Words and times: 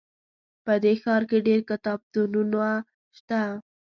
په 0.65 0.73
دې 0.83 0.93
ښار 1.03 1.23
کې 1.29 1.37
ډېر 1.47 1.59
کتابتونونه 1.69 2.67
شته 3.17 3.41